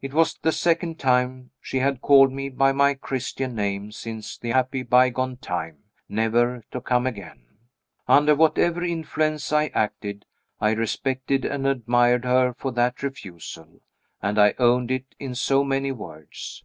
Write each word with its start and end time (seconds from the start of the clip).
It 0.00 0.14
was 0.14 0.38
the 0.40 0.52
second 0.52 1.00
time 1.00 1.50
she 1.60 1.78
had 1.78 2.00
called 2.00 2.30
me 2.30 2.48
by 2.48 2.70
my 2.70 2.94
Christian 2.94 3.56
name 3.56 3.90
since 3.90 4.38
the 4.38 4.50
happy 4.52 4.84
bygone 4.84 5.38
time, 5.38 5.78
never 6.08 6.62
to 6.70 6.80
come 6.80 7.04
again. 7.04 7.42
Under 8.06 8.36
whatever 8.36 8.84
influence 8.84 9.52
I 9.52 9.72
acted, 9.74 10.24
I 10.60 10.70
respected 10.70 11.44
and 11.44 11.66
admired 11.66 12.24
her 12.24 12.54
for 12.54 12.70
that 12.70 13.02
refusal, 13.02 13.80
and 14.22 14.38
I 14.38 14.54
owned 14.60 14.92
it 14.92 15.16
in 15.18 15.34
so 15.34 15.64
many 15.64 15.90
words. 15.90 16.62